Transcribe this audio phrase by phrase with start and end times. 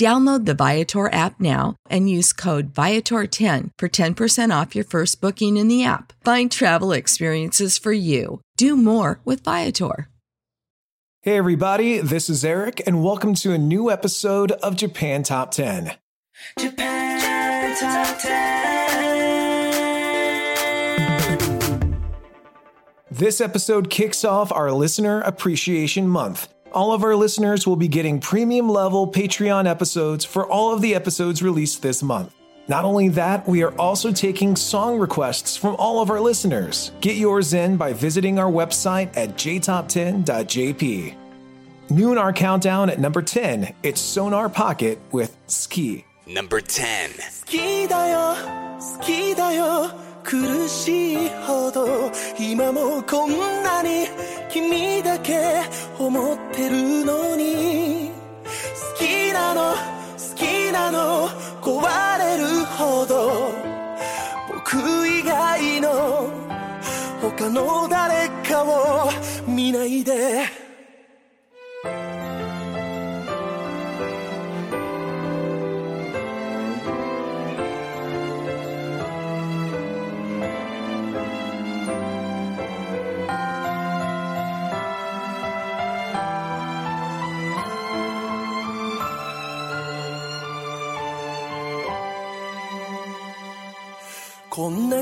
[0.00, 5.58] Download the Viator app now and use code Viator10 for 10% off your first booking
[5.58, 6.14] in the app.
[6.24, 8.40] Find travel experiences for you.
[8.56, 10.08] Do more with Viator.
[11.20, 15.92] Hey, everybody, this is Eric, and welcome to a new episode of Japan Top 10.
[16.58, 18.40] Japan Top 10.
[23.10, 26.48] This episode kicks off our Listener Appreciation Month.
[26.72, 30.94] All of our listeners will be getting premium level Patreon episodes for all of the
[30.94, 32.32] episodes released this month.
[32.68, 36.92] Not only that, we are also taking song requests from all of our listeners.
[37.00, 41.16] Get yours in by visiting our website at jtop10.jp.
[41.90, 46.04] Noon our countdown at number 10, it's Sonar Pocket with Suki.
[46.28, 47.10] Number 10.
[50.30, 54.06] 苦しいほど今もこんなに
[54.48, 55.62] 君だけ
[55.98, 58.12] 思ってるのに
[58.46, 61.28] 好きなの好きなの
[61.60, 63.50] 壊れるほど
[64.54, 66.30] 僕以外の
[67.20, 69.10] 他の誰かを
[69.48, 70.69] 見ないで。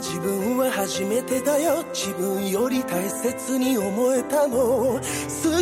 [0.01, 1.85] 自分は初めてだよ。
[1.93, 5.01] 自分より大切に思えたの。
[5.01, 5.01] 好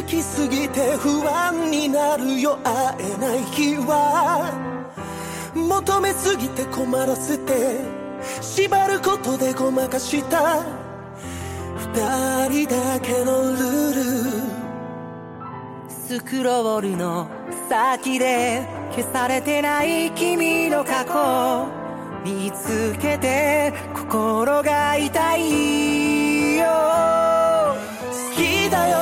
[0.07, 2.59] きすぎて不安になるよ。
[2.63, 4.53] 会えない日は。
[5.55, 7.81] 求めすぎて困らせて。
[8.41, 10.63] 縛ることでごまかした。
[11.95, 14.67] 二人だけのルール。
[15.89, 17.29] スクロールの
[17.69, 21.76] 先で消されてない君の過去。
[22.27, 26.67] 見つけて心が痛いよ。
[28.11, 28.99] 好きだよ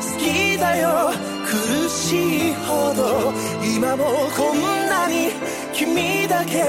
[0.00, 1.10] 好きだよ。
[1.44, 3.30] 苦しいほど
[3.62, 5.32] 今もこんなに
[5.74, 6.64] 君だけ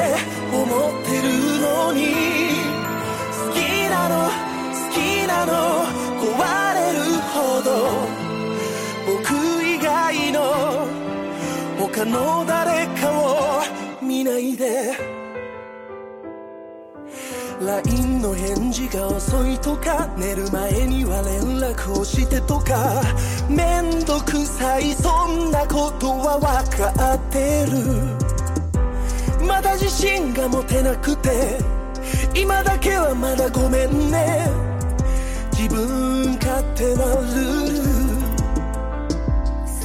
[0.52, 2.12] 思ってるのに。
[3.32, 5.86] 好きなの好きなの
[6.20, 6.28] 壊
[6.74, 7.00] れる
[7.32, 7.70] ほど。
[9.08, 9.32] 僕
[9.64, 10.86] 以外の
[11.80, 13.64] 他の誰かを
[14.02, 15.13] 見ないで。
[17.66, 23.02] LINE の返事が遅いとか寝る前には連絡をしてとか。
[23.50, 29.48] めんどくさいそんなことは分かってる。
[29.48, 31.58] まだ自信が持てなくて
[32.36, 34.48] 今だけはまだごめんね。
[35.52, 37.78] 自分勝手なルー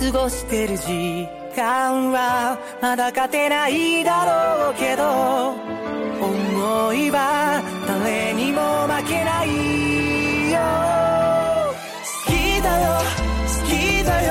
[0.02, 0.12] ル。
[0.12, 5.77] 過ごしてる時間はまだ勝てないだろうけど。
[6.20, 10.58] 思いは誰にも負けないよ。
[12.02, 12.86] 好きだよ
[13.46, 14.30] 好きだよ。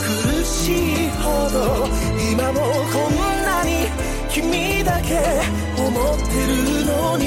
[0.00, 1.86] 苦しいほど
[2.32, 2.60] 今も
[2.92, 3.12] こん
[3.44, 3.88] なに
[4.30, 5.42] 君だけ
[5.76, 7.26] 思ってるのに。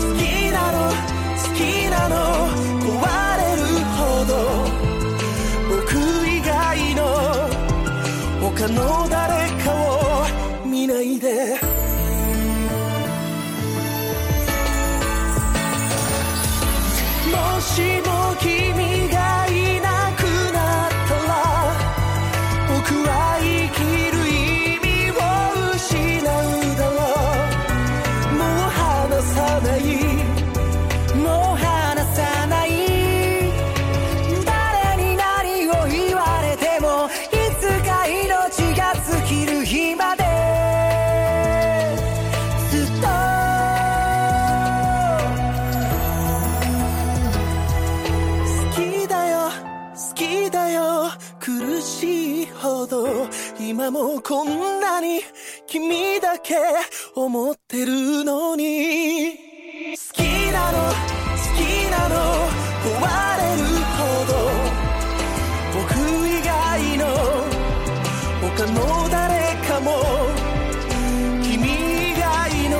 [0.00, 0.20] 好き
[0.50, 1.58] なの好き
[1.88, 2.14] なの
[2.82, 2.90] 壊
[3.38, 3.62] れる
[3.96, 4.32] ほど。
[5.70, 5.94] 僕
[6.28, 7.00] 以外の
[8.40, 11.65] 他の誰かを見ないで。
[53.86, 55.20] 今もこんなに
[55.68, 56.56] 君だけ
[57.14, 59.38] 思ってるのに。
[59.94, 60.94] 好きなの好
[61.54, 62.16] きなの
[62.82, 62.90] 壊
[63.38, 63.62] れる
[63.94, 64.32] ほど。
[65.78, 65.94] 僕
[66.26, 67.04] 以外の
[68.42, 69.86] 他の誰かも
[71.44, 71.54] 君
[72.10, 72.74] 以外の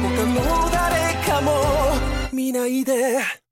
[0.00, 1.52] 他の誰かも
[2.32, 3.45] 見ないで。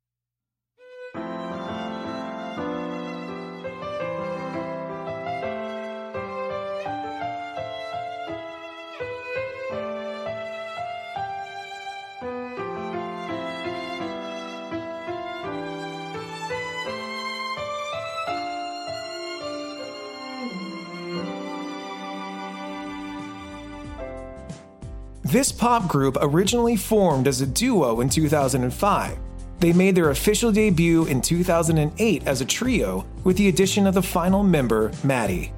[25.34, 29.18] This pop group originally formed as a duo in 2005.
[29.58, 34.02] They made their official debut in 2008 as a trio with the addition of the
[34.02, 35.52] final member, Matty.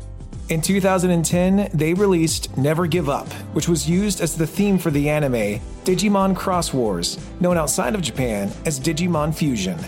[0.49, 5.11] In 2010, they released Never Give Up, which was used as the theme for the
[5.11, 9.79] anime Digimon Xros Wars, known outside of Japan as Digimon Fusion.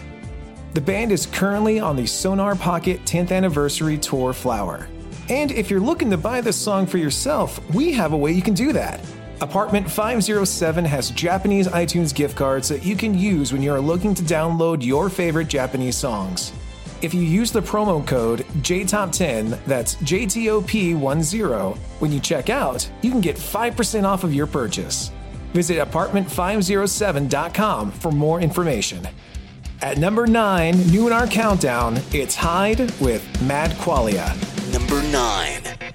[0.75, 4.87] The band is currently on the Sonar Pocket 10th Anniversary Tour Flower.
[5.31, 8.43] And if you're looking to buy this song for yourself, we have a way you
[8.43, 9.00] can do that.
[9.40, 14.12] Apartment 507 has Japanese iTunes gift cards that you can use when you are looking
[14.14, 16.52] to download your favorite Japanese songs.
[17.02, 23.20] If you use the promo code JTOP10, that's JTOP10, when you check out, you can
[23.20, 25.12] get 5% off of your purchase.
[25.52, 29.06] Visit apartment507.com for more information.
[29.82, 34.34] At number 9, new in our countdown, it's Hyde with Mad Qualia.
[34.73, 35.88] Number 9.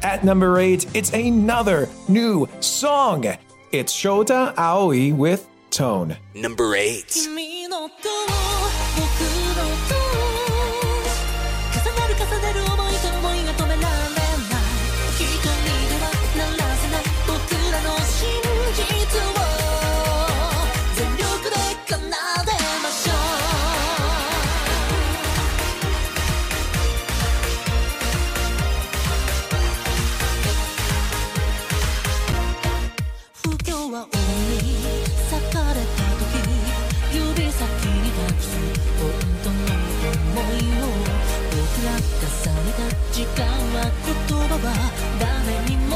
[0.02, 3.24] At number eight, it's another new song.
[3.70, 6.16] It's Shota Aoi with Tone.
[6.34, 7.28] Number 8.
[42.29, 44.67] された時間は言葉は
[45.19, 45.86] ダメにな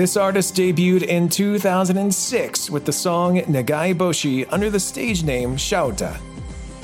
[0.00, 6.18] This artist debuted in 2006 with the song Nagareboshi under the stage name Shouta.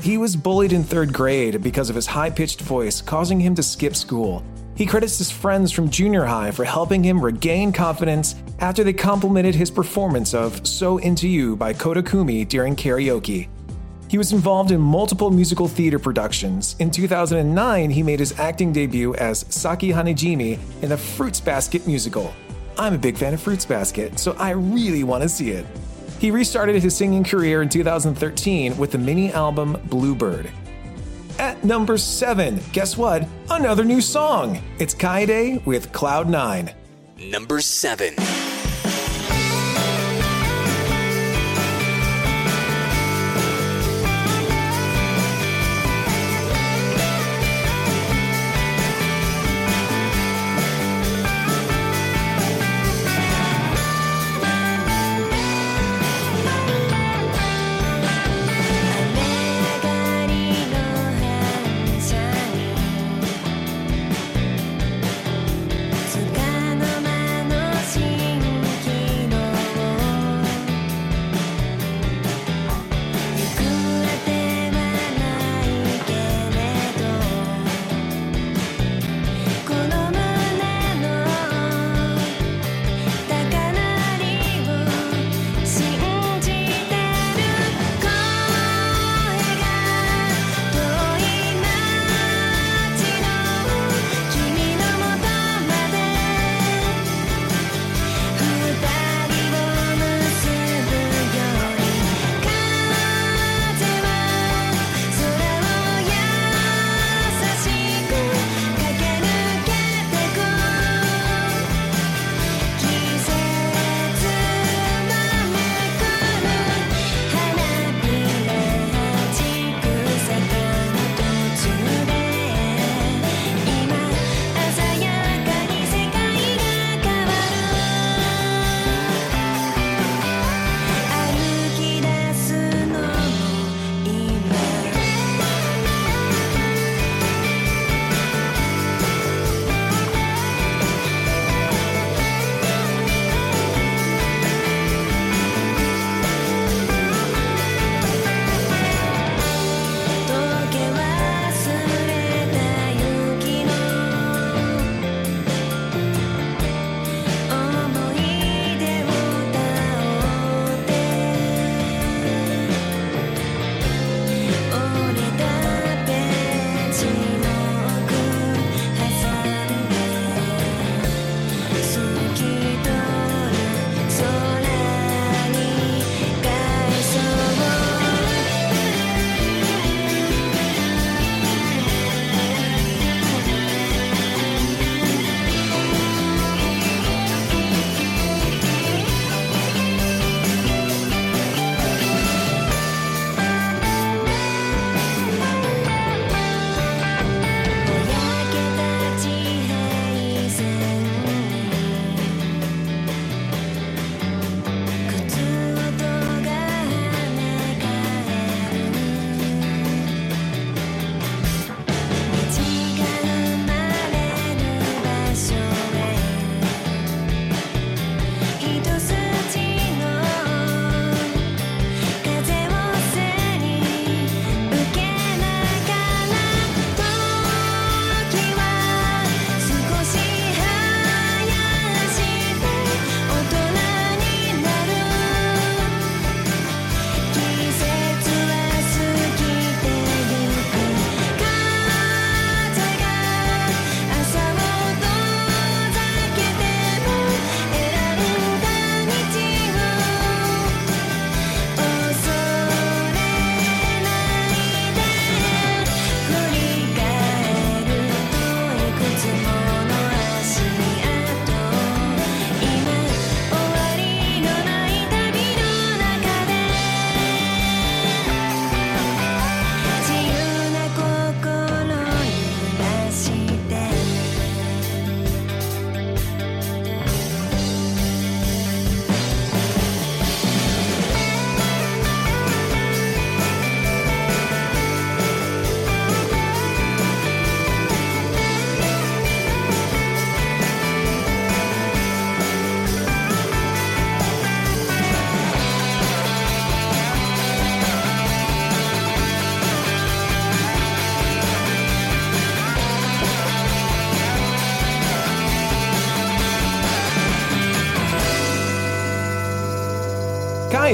[0.03, 3.63] He was bullied in third grade because of his high pitched voice, causing him to
[3.63, 4.43] skip school.
[4.75, 9.55] He credits his friends from junior high for helping him regain confidence after they complimented
[9.55, 13.47] his performance of So Into You by Koda Kumi during karaoke.
[14.09, 16.75] He was involved in multiple musical theater productions.
[16.77, 22.31] In 2009, he made his acting debut as Saki Hanejimi in the Fruits Basket musical.
[22.79, 25.65] I'm a big fan of Fruits Basket, so I really want to see it.
[26.19, 30.51] He restarted his singing career in 2013 with the mini album Bluebird.
[31.39, 33.27] At number 7, guess what?
[33.49, 34.61] Another new song.
[34.79, 36.73] It's Kaede with Cloud9.
[37.31, 38.15] Number 7.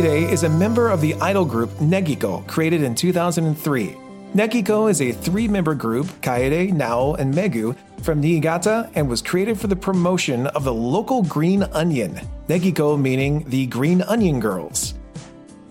[0.04, 3.96] Friday is a member of the idol group Negicco, created in 2003.
[4.34, 9.58] Negicco is a three member group, Kaede, Nao, and Megu, from Niigata and was created
[9.58, 14.96] for the promotion of the local green onion, Negicco meaning the Green Onion Girls.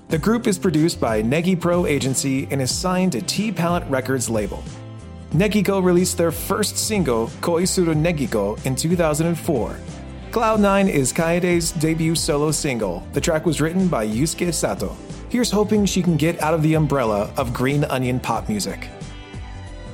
[0.08, 4.30] The group is produced by Negi Pro Agency and is signed to T Palette Records
[4.30, 4.64] label.
[5.32, 9.76] Negicco released their first single, Koisuru Negicco, in 2004.
[10.32, 13.06] Cloud9 is Kaede's debut solo single.
[13.12, 14.96] The track was written by Yusuke Sato.
[15.28, 18.88] Here's hoping she can get out of the umbrella of green onion pop music.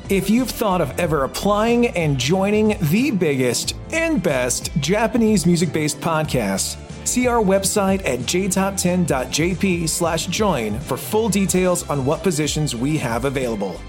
[0.09, 6.01] If you've thought of ever applying and joining the biggest and best Japanese music based
[6.01, 12.97] podcast, see our website at jtop10.jp slash join for full details on what positions we
[12.97, 13.81] have available.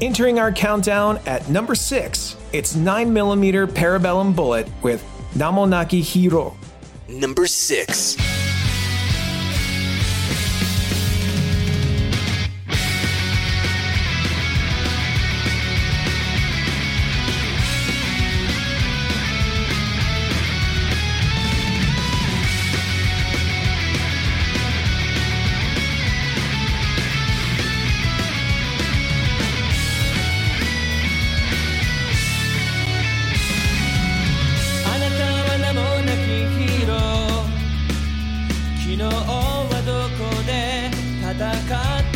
[0.00, 5.04] Entering our countdown at number six, it's 9mm Parabellum Bullet with
[5.36, 6.54] Namonaki Hero.
[7.08, 8.45] Number 6.
[41.38, 41.52] 戦っ
[42.14, 42.15] て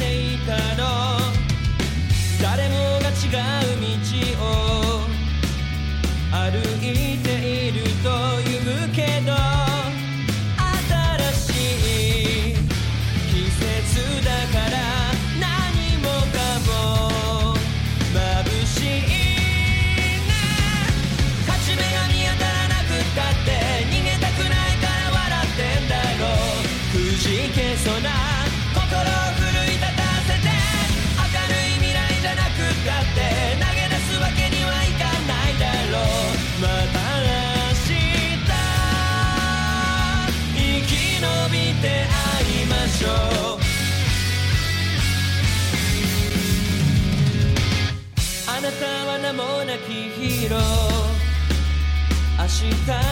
[50.21, 50.61] ヒーロー
[52.39, 53.10] 明日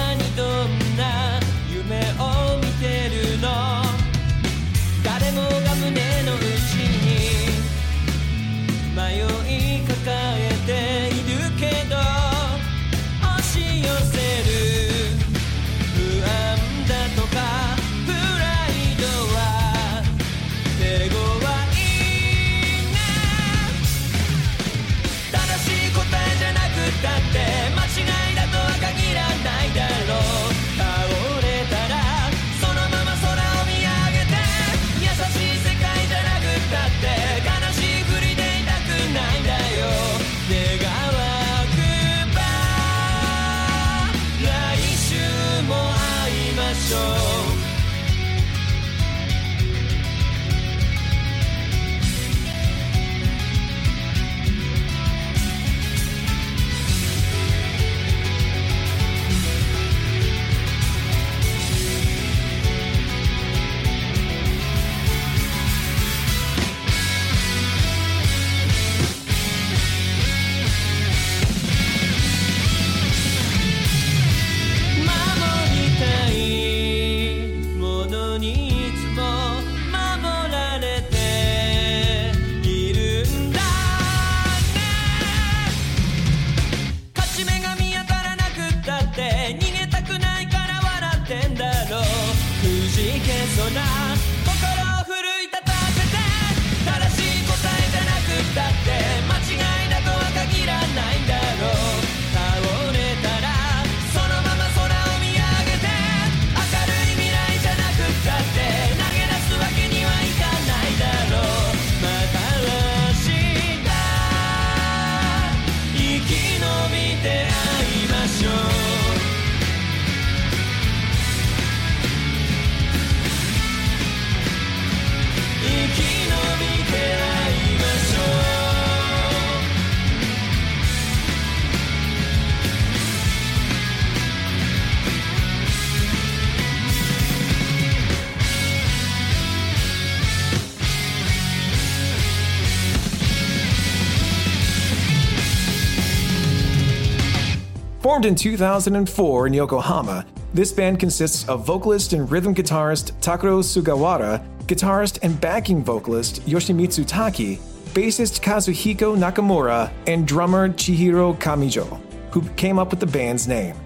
[148.19, 154.45] Formed in 2004 in Yokohama, this band consists of vocalist and rhythm guitarist Takuro Sugawara,
[154.67, 157.59] guitarist and backing vocalist Yoshimitsu Taki,
[157.95, 162.01] bassist Kazuhiko Nakamura, and drummer Chihiro Kamijo,
[162.33, 163.77] who came up with the band's name.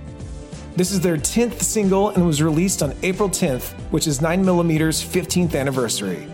[0.77, 5.55] This is their 10th single and was released on April 10th, which is 9mm's 15th
[5.55, 6.27] anniversary.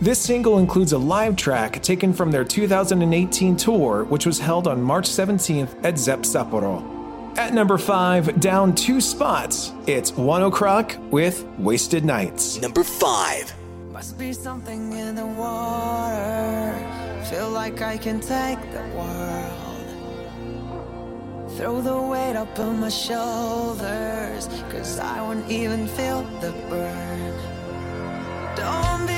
[0.00, 4.80] This single includes a live track taken from their 2018 tour, which was held on
[4.80, 6.91] March 17th at Zepp Sapporo.
[7.36, 12.60] At number 5, down two spots, it's ONE OK ROCK with Wasted Nights.
[12.60, 13.54] Number 5.
[13.90, 16.74] Must be something in the water.
[17.30, 19.52] Feel like I can take the world.
[21.56, 24.48] Throw the weight up on my shoulders.
[24.70, 27.34] Cause I won't even feel the burn.
[28.56, 29.11] Don't be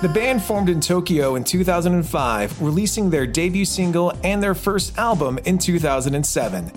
[0.00, 5.38] The band formed in Tokyo in 2005, releasing their debut single and their first album
[5.44, 6.72] in 2007.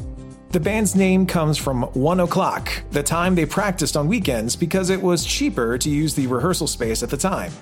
[0.49, 5.01] The band's name comes from 1 o'clock, the time they practiced on weekends because it
[5.01, 7.53] was cheaper to use the rehearsal space at the time.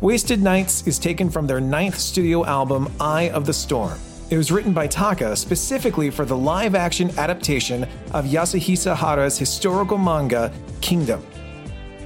[0.00, 3.98] Wasted Nights is taken from their ninth studio album, Eye of the Storm.
[4.30, 9.98] It was written by Taka specifically for the live action adaptation of Yasuhisa Hara's historical
[9.98, 11.26] manga, Kingdom.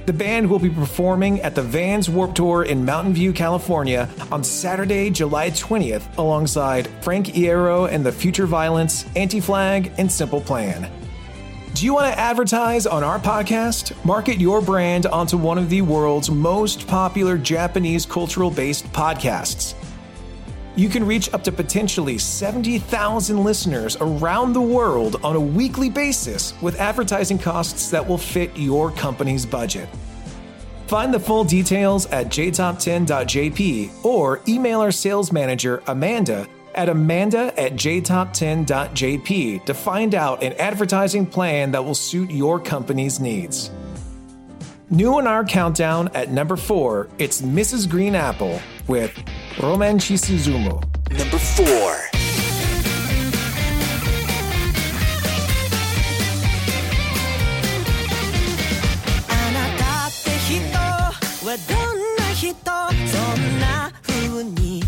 [0.07, 4.41] The band will be performing at the Vans Warp Tour in Mountain View, California on
[4.41, 10.89] Saturday, July 20th, alongside Frank Iero and the Future Violence, Anti Flag, and Simple Plan.
[11.73, 13.93] Do you want to advertise on our podcast?
[14.05, 19.73] Market your brand onto one of the world's most popular Japanese cultural based podcasts
[20.77, 26.53] you can reach up to potentially 70,000 listeners around the world on a weekly basis
[26.61, 29.89] with advertising costs that will fit your company's budget.
[30.85, 37.73] Find the full details at jtop10.jp or email our sales manager, Amanda, at amanda at
[37.73, 43.71] jtop10.jp to find out an advertising plan that will suit your company's needs.
[44.91, 47.89] New on our countdown at number four, it's Mrs.
[47.89, 49.11] Green Apple with
[49.59, 50.79] ロマンチシズム No.4
[59.27, 64.83] あなたって人はどんな人そんな風に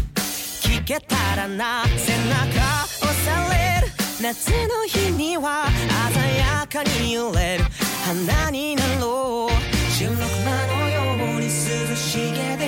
[0.62, 3.50] 聞けたらな背中押さ
[3.82, 5.66] れる夏の日には
[6.14, 7.64] 鮮やかに揺れる
[8.06, 9.54] 花になろう
[10.00, 10.14] 16
[10.46, 11.50] 万のように涼
[11.96, 12.59] しげ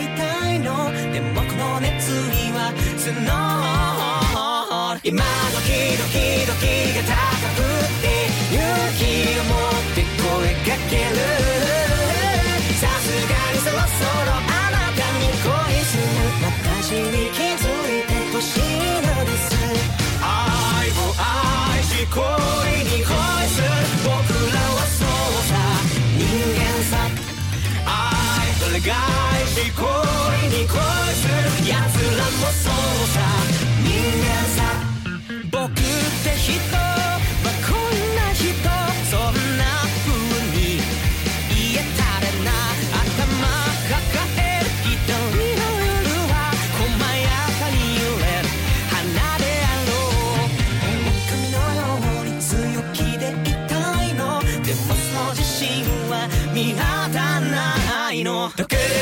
[2.97, 7.15] スノー今のキドキドキが高
[7.55, 7.60] く
[8.01, 8.05] て
[8.53, 8.60] 勇
[8.97, 9.01] 気
[9.39, 11.50] を持って声かける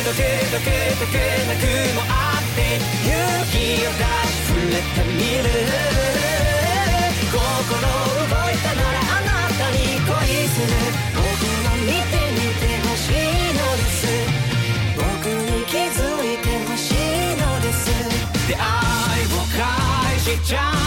[0.10, 0.74] どけどけ
[1.06, 1.62] けなく
[1.94, 3.14] もあって勇
[3.52, 3.54] 気
[3.86, 4.02] を出
[4.34, 5.46] すれてみる。
[7.30, 10.10] 心動いたならあなたに恋
[10.48, 10.74] する。
[11.14, 13.14] 僕を見てみてほしい
[13.54, 14.02] のです。
[14.98, 17.78] 僕に気づいてほしいのです。
[18.48, 18.64] 出会い
[19.26, 20.79] を返しちゃう。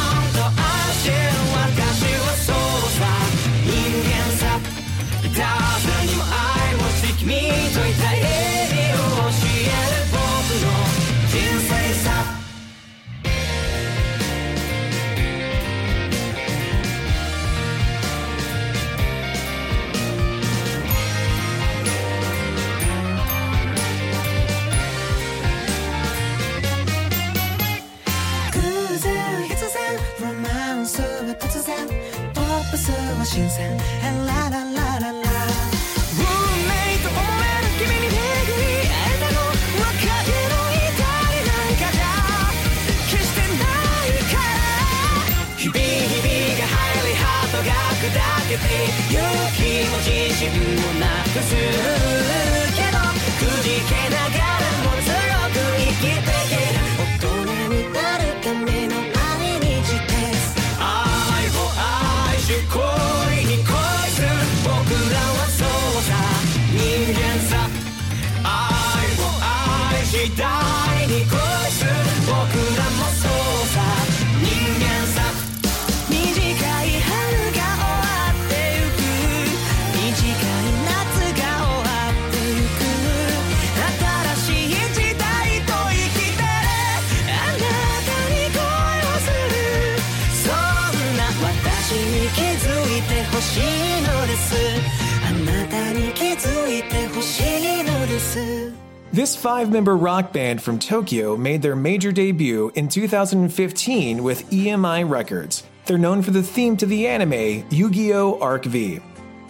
[99.73, 105.64] member rock band from Tokyo made their major debut in 2015 with EMI Records.
[105.87, 108.38] They're known for the theme to the anime Yu Gi Oh!
[108.38, 109.00] Arc V.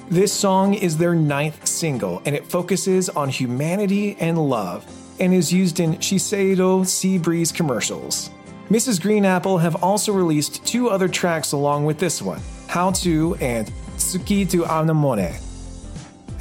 [0.08, 4.86] This song is their ninth single, and it focuses on humanity and love,
[5.18, 8.30] and is used in Shiseido Sea Breeze commercials.
[8.70, 9.02] Mrs.
[9.02, 13.66] Green Apple have also released two other tracks along with this one How To and
[13.96, 15.34] Tsuki to Anemone.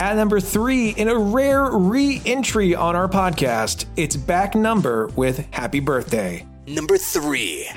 [0.02, 5.46] At number three, in a rare re entry on our podcast, it's back number with
[5.52, 6.44] Happy Birthday.
[6.66, 7.70] Number three.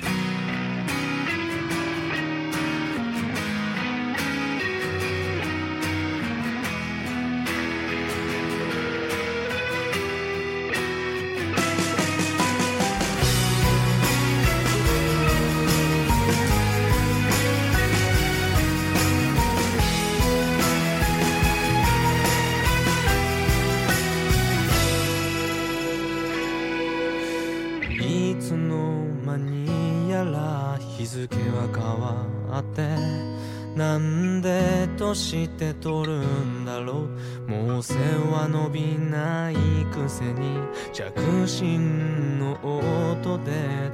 [35.55, 37.07] て取るんだろ
[37.47, 37.51] う。
[37.51, 37.95] もう背
[38.31, 39.55] は伸びない
[39.91, 40.59] くせに
[40.93, 43.51] 着信の音で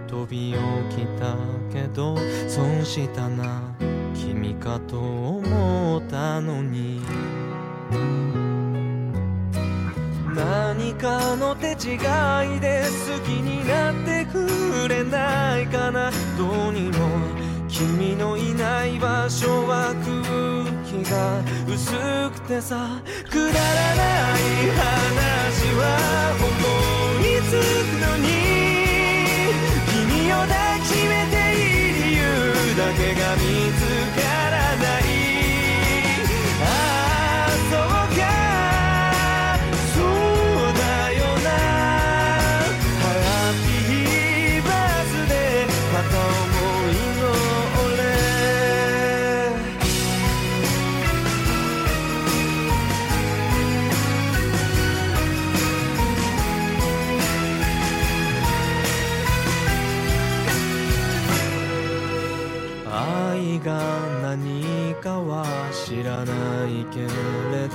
[0.07, 0.53] 飛び
[0.89, 1.36] 起きた
[1.72, 3.62] けど損したな
[4.14, 7.01] 君かと思ったのに。
[10.34, 11.99] 何かの手違い
[22.62, 24.11] さくだらない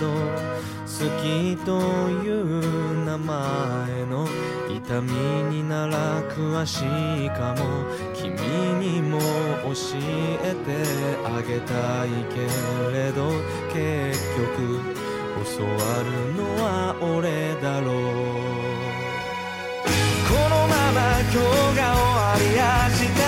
[0.00, 0.92] ど好
[1.22, 1.80] きと
[2.24, 3.36] いう名前
[4.06, 4.26] の
[4.68, 5.12] 痛み
[5.50, 6.84] になら詳し
[7.24, 7.84] いかも。
[8.14, 8.32] 君
[8.80, 9.24] にも教
[10.42, 10.66] えて
[11.24, 12.36] あげたいけ
[12.96, 13.30] れど
[13.72, 13.76] 結
[14.36, 14.80] 局
[15.58, 15.70] 教わ
[16.02, 16.64] るのは
[17.00, 17.94] 俺だろう。
[20.28, 21.36] このまま今日
[21.76, 22.60] が終わり明
[23.20, 23.25] 日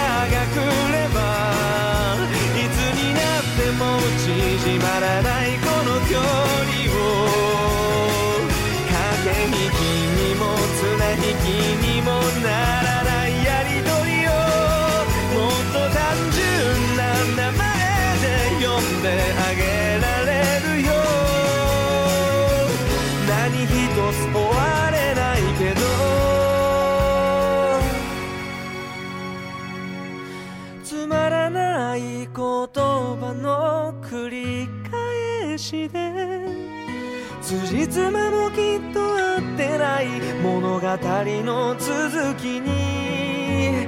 [37.90, 40.08] 辻褄もきっと合ってない
[40.42, 43.86] 物語の続きに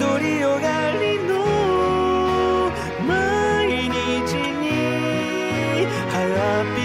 [0.00, 2.72] 独りよがりの
[3.06, 6.80] 毎日にハッピ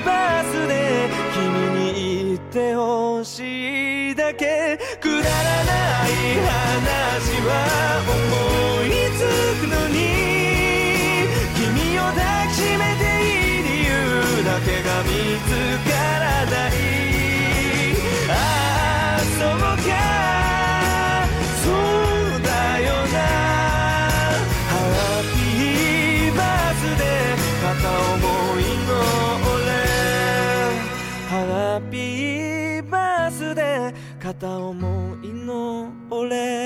[0.00, 1.84] ーバースデー君に
[2.26, 4.78] 言ってほしいだけ。
[5.00, 5.72] くだらな
[6.06, 6.10] い
[6.44, 7.50] 話は
[8.06, 8.65] 思い
[34.38, 36.65] 片思いの俺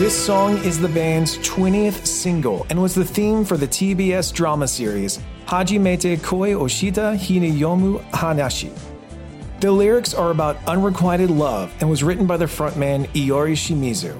[0.00, 4.66] This song is the band's 20th single and was the theme for the TBS drama
[4.66, 8.72] series Hajimete Koi wo Shita Hi ni Yomu Hanashi.
[9.60, 14.18] The lyrics are about unrequited love and was written by the frontman Iori Shimizu.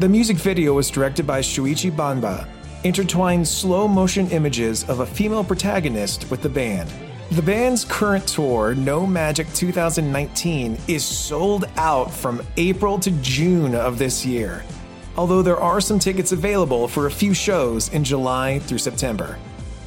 [0.00, 2.48] The music video was directed by Shuichi Banba,
[2.82, 6.90] intertwined slow motion images of a female protagonist with the band.
[7.30, 13.98] The band's current tour, No Magic 2019, is sold out from April to June of
[13.98, 14.64] this year,
[15.16, 19.38] although there are some tickets available for a few shows in July through September.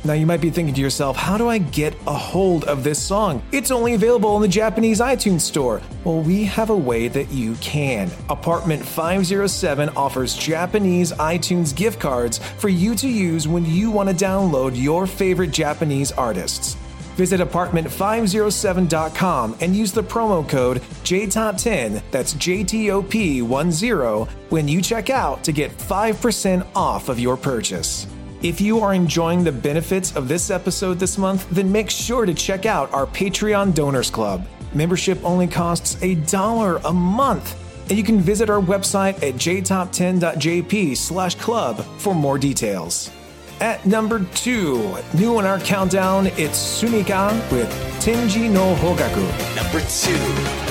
[0.06, 3.02] Now, you might be thinking to yourself, how do I get a hold of this
[3.02, 3.44] song?
[3.52, 5.82] It's only available in the Japanese iTunes store.
[6.06, 8.10] Well, we have a way that you can.
[8.30, 14.16] Apartment 507 offers Japanese iTunes gift cards for you to use when you want to
[14.16, 16.78] download your favorite Japanese artists.
[17.20, 25.52] Visit apartment507.com and use the promo code JTOP10, that's JTOP10, when you check out to
[25.52, 28.08] get 5% off of your purchase.
[28.42, 32.34] If you are enjoying the benefits of this episode this month, then make sure to
[32.34, 34.48] check out our Patreon Donors Club.
[34.74, 37.54] Membership only costs a dollar a month,
[37.90, 43.12] and you can visit our website at jtop10.jp slash club for more details.
[43.62, 49.26] At number two, new on our countdown, it's sumika with Tenji no Hogaku.
[49.56, 50.70] Number two.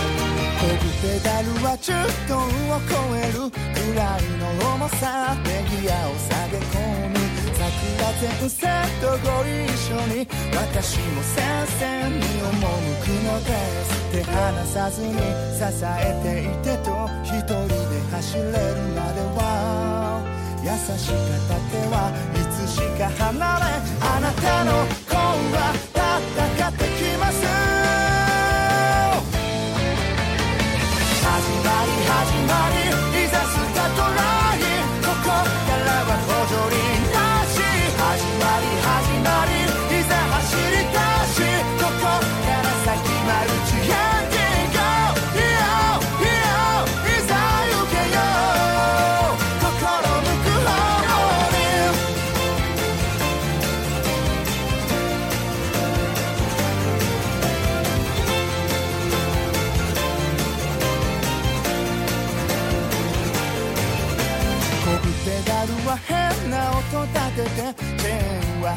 [20.68, 20.98] 優しかっ
[21.48, 23.64] た手はいつしか離れ
[24.02, 25.16] あなたの恋
[25.56, 27.47] は戦ってきます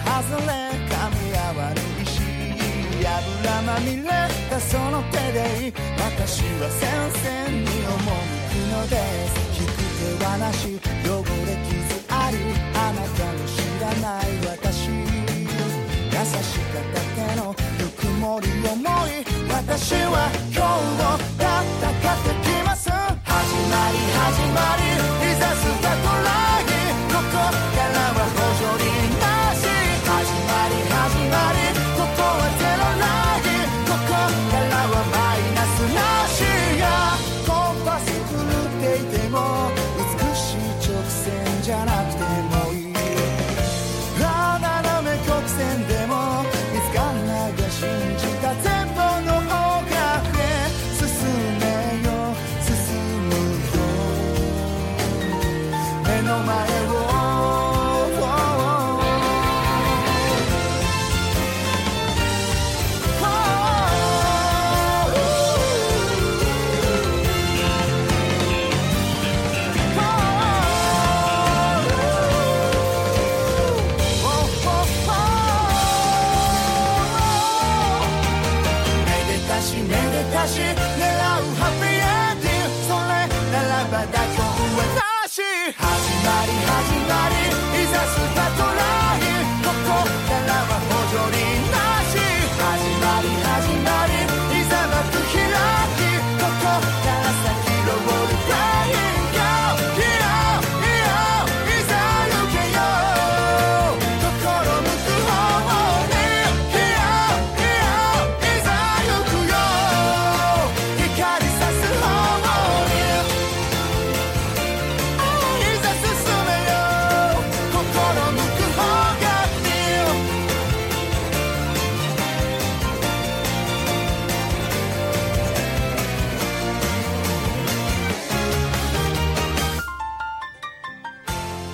[0.06, 0.52] 外れ
[0.90, 2.22] 噛み合わぬ石
[3.00, 4.04] 油まみれ
[4.50, 7.94] たその手で私は戦線に赴
[8.50, 8.96] くので
[9.28, 9.32] す
[9.62, 9.70] 引く
[10.20, 12.38] 手はなし汚れ傷あり
[12.74, 22.94] あなたの知らない私優しかった手のぬくもり思い私は今日を戦ってきます始
[23.70, 24.82] まり始まり
[25.32, 26.30] いざスタートラ
[26.60, 27.38] インここ
[27.76, 28.41] からは
[30.64, 31.81] Everybody has invited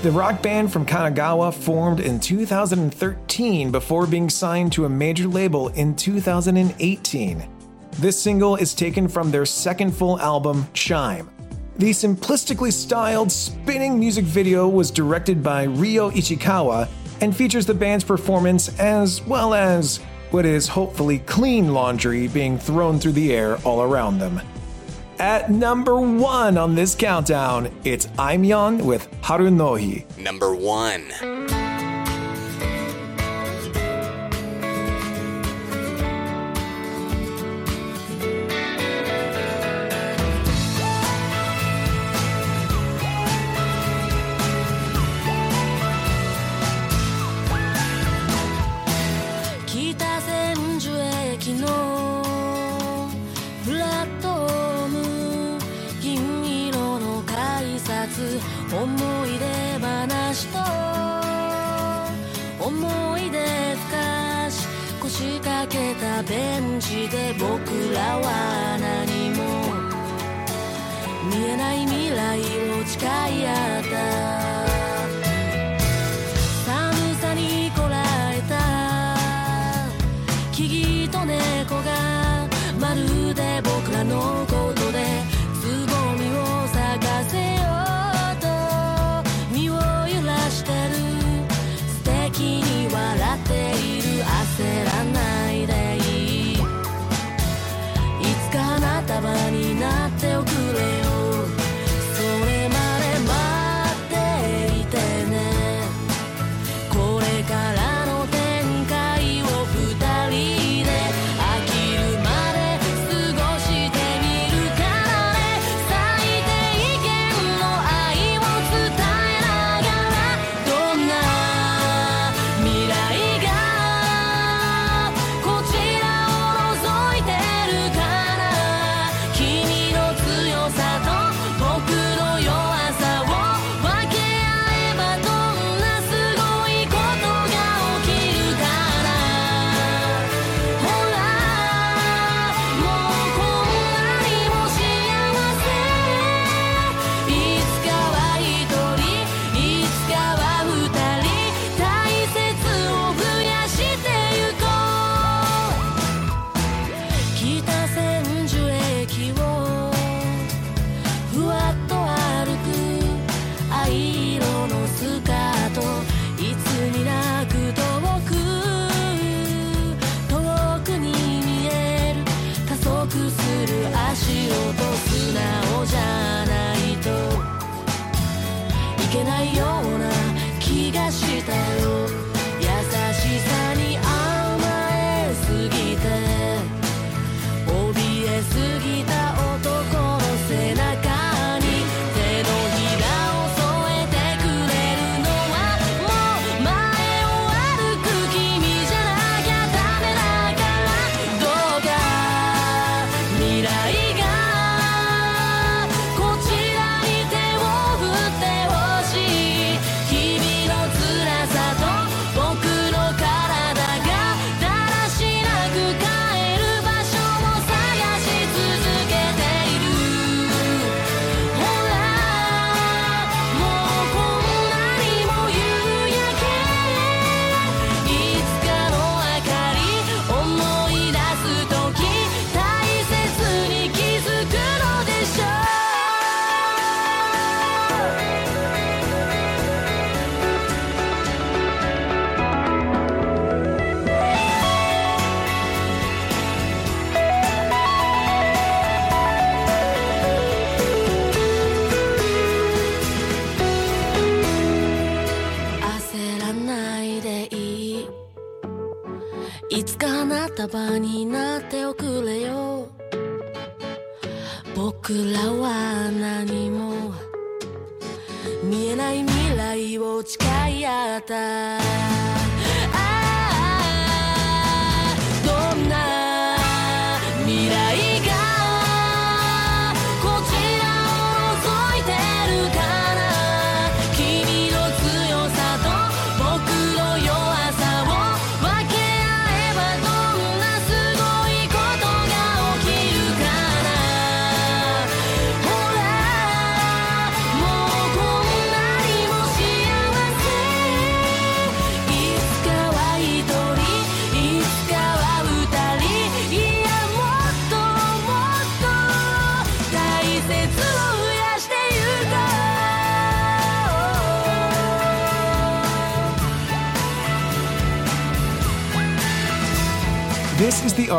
[0.08, 5.68] The rock band from Kanagawa formed in 2013 before being signed to a major label
[5.68, 7.50] in 2018.
[7.92, 11.30] This single is taken from their second full album, Chime.
[11.76, 16.88] The simplistically styled, spinning music video was directed by Ryo Ichikawa
[17.20, 19.98] and features the band's performance as well as
[20.32, 24.40] what is hopefully clean laundry being thrown through the air all around them.
[25.20, 30.06] At number one on this countdown, it's Aimyon with Harunohi.
[30.18, 31.57] Number one.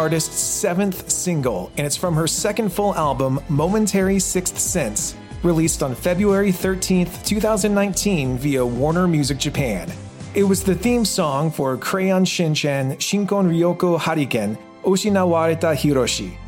[0.08, 5.94] Artist's seventh single, and it's from her second full album, Momentary Sixth Sense, released on
[5.94, 9.92] February 13th, 2019 via Warner Music Japan.
[10.34, 16.38] It was the theme song for Crayon Shinchan Shinkon Ryoko Hariken Ushinawareta Hiroshi.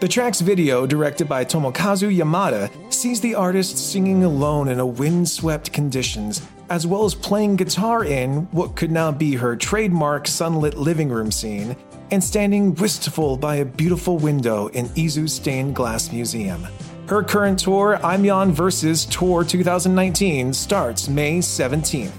[0.00, 5.74] The track's video, directed by Tomokazu Yamada, sees the artist singing alone in a windswept
[5.74, 6.40] conditions,
[6.70, 11.30] as well as playing guitar in what could now be her trademark sunlit living room
[11.30, 11.76] scene,
[12.10, 16.66] and standing wistful by a beautiful window in Izu's stained glass museum.
[17.06, 22.12] Her current tour, Aimyon Versus Tour 2019, starts May 17th.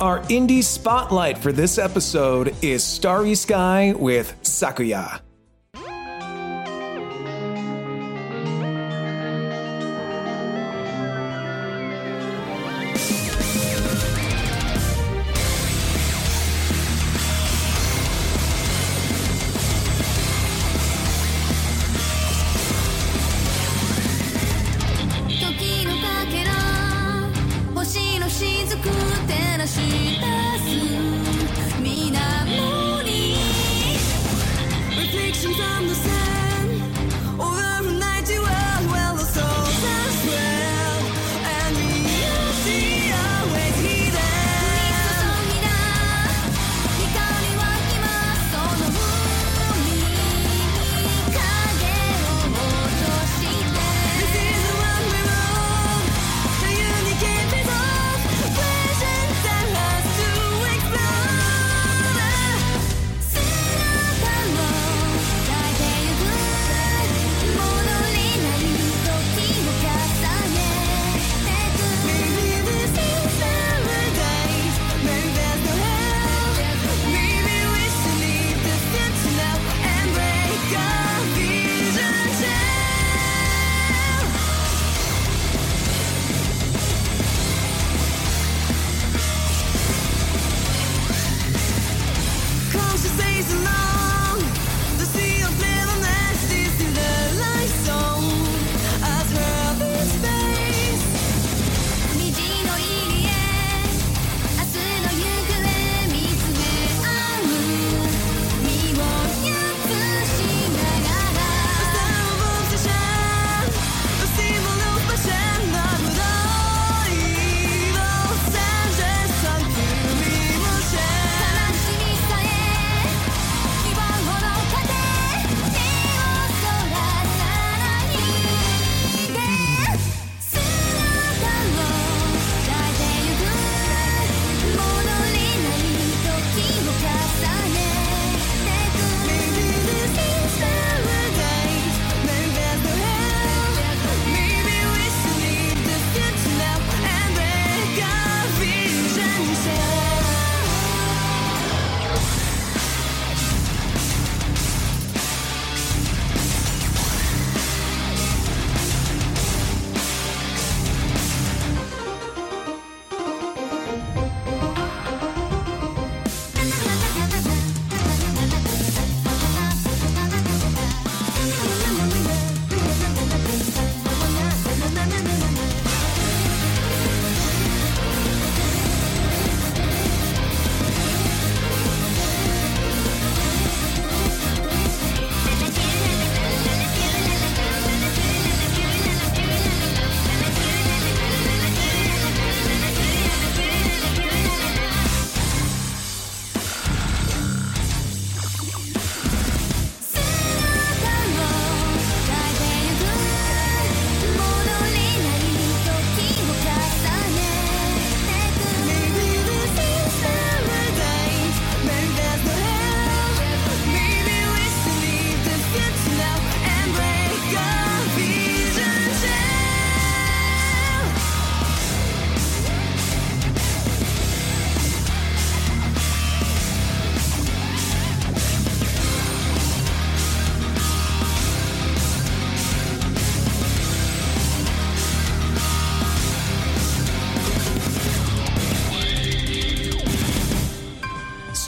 [0.00, 5.23] Our indie spotlight for this episode is Starry Sky with Sakuya.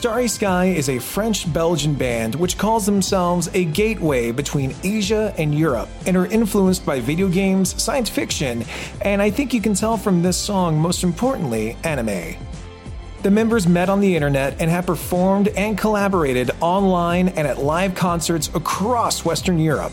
[0.07, 5.53] Starry Sky is a French Belgian band which calls themselves a gateway between Asia and
[5.53, 8.63] Europe and are influenced by video games, science fiction,
[9.01, 12.37] and I think you can tell from this song, most importantly, anime.
[13.21, 17.93] The members met on the internet and have performed and collaborated online and at live
[17.93, 19.91] concerts across Western Europe,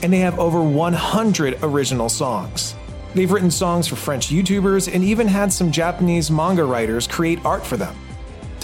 [0.00, 2.76] and they have over 100 original songs.
[3.16, 7.66] They've written songs for French YouTubers and even had some Japanese manga writers create art
[7.66, 7.96] for them.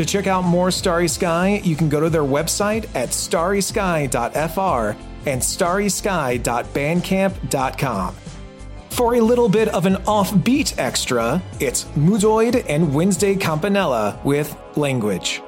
[0.03, 4.97] To check out more Starry Sky, you can go to their website at starrysky.fr
[5.31, 8.15] and starrysky.bandcamp.com.
[8.91, 15.41] For a little bit of an offbeat extra, it's Moodoïd and Wednesday Campanella with Language.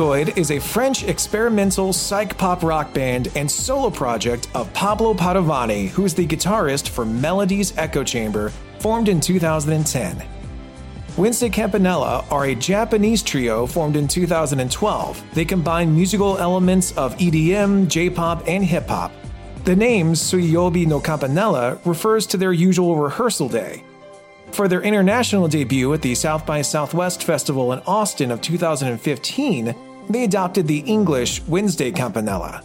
[0.00, 5.88] Moodoïd is a French experimental psych pop rock band and solo project of Pablo Padovani,
[5.88, 10.26] who is the guitarist for Melody's Echo Chamber, formed in 2010.
[11.18, 15.22] Wednesday Campanella are a Japanese trio formed in 2012.
[15.34, 19.12] They combine musical elements of EDM, J pop, and hip hop.
[19.64, 23.84] The name Suiyobi no Campanella refers to their usual rehearsal day.
[24.52, 29.74] For their international debut at the South by Southwest Festival in Austin of 2015,
[30.14, 32.62] they adopted the English Wednesday Campanella.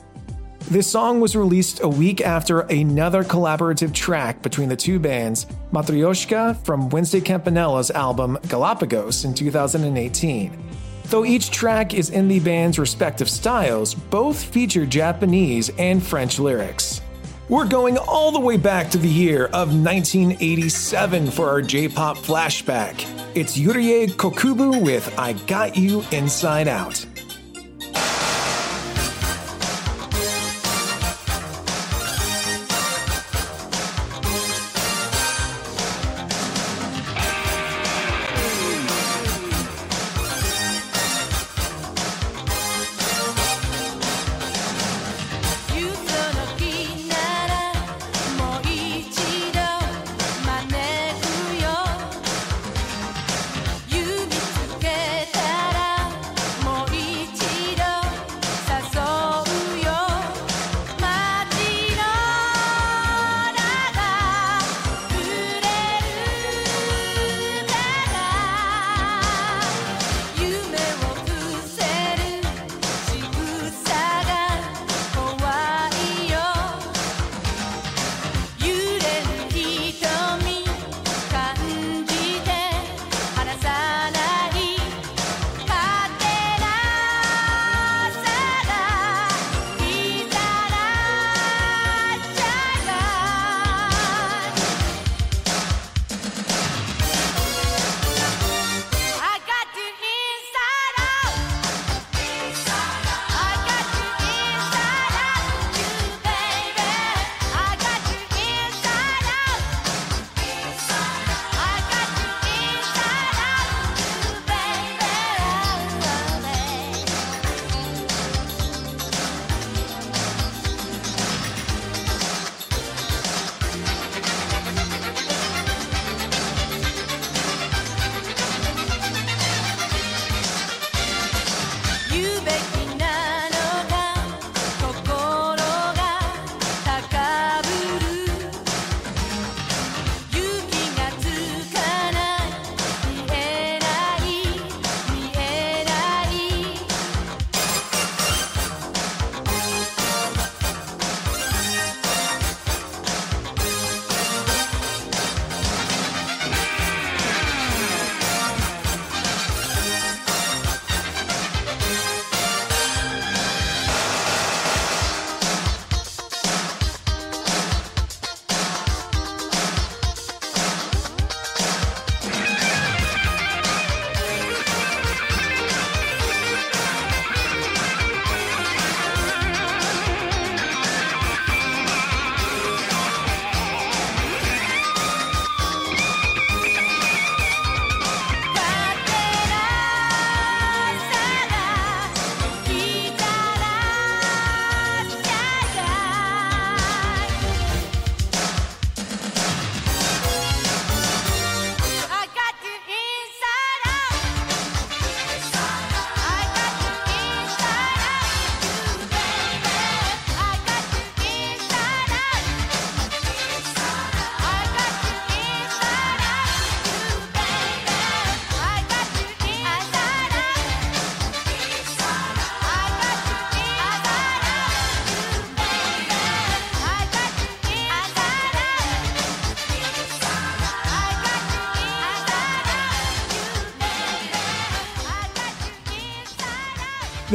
[0.70, 6.58] This song was released a week after another collaborative track between the two bands, Matryoshka
[6.66, 10.58] from Wednesday Campanella's album Galapagos in 2018.
[11.06, 17.02] Though each track is in the band's respective styles, both feature Japanese and French lyrics.
[17.48, 22.18] We're going all the way back to the year of 1987 for our J pop
[22.18, 23.06] flashback.
[23.36, 27.06] It's Yurie Kokubu with I Got You Inside Out.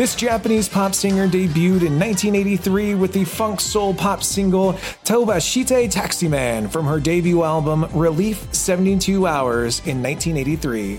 [0.00, 4.72] This Japanese pop singer debuted in 1983 with the funk soul pop single
[5.04, 10.98] Tobashite Taximan from her debut album Relief 72 Hours in 1983.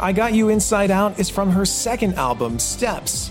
[0.00, 3.28] I Got You Inside Out is from her second album, Steps.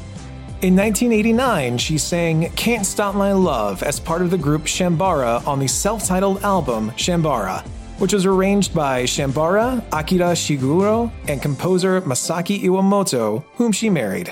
[0.62, 5.57] In 1989, she sang Can't Stop My Love as part of the group Shambara on
[5.57, 7.66] the self titled album Shambara,
[7.97, 14.32] which was arranged by Shambara, Akira Shiguro, and composer Masaki Iwamoto, whom she married.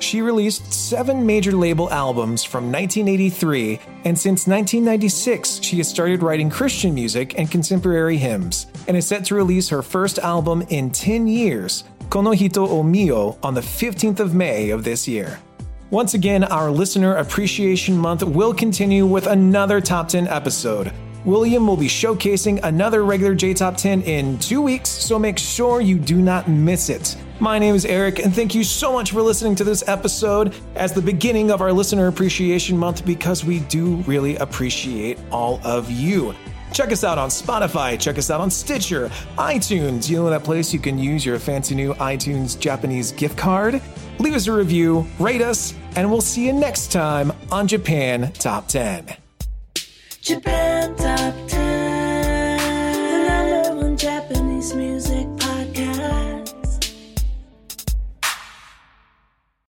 [0.00, 6.48] She released seven major label albums from 1983, and since 1996, she has started writing
[6.48, 11.28] Christian music and contemporary hymns, and is set to release her first album in 10
[11.28, 15.38] years, Kono Hito o Miyo, on the 15th of May of this year.
[15.90, 20.92] Once again, our Listener Appreciation Month will continue with another Top 10 episode.
[21.26, 25.82] William will be showcasing another regular J Top 10 in two weeks, so make sure
[25.82, 27.16] you do not miss it.
[27.40, 30.92] My name is Eric, and thank you so much for listening to this episode as
[30.92, 36.34] the beginning of our Listener Appreciation Month because we do really appreciate all of you.
[36.74, 40.70] Check us out on Spotify, check us out on Stitcher, iTunes, you know that place
[40.74, 43.80] you can use your fancy new iTunes Japanese gift card.
[44.18, 48.68] Leave us a review, rate us, and we'll see you next time on Japan Top
[48.68, 49.16] 10.
[50.20, 51.69] Japan Top 10,